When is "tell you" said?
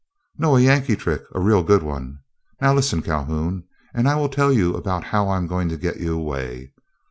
4.29-4.71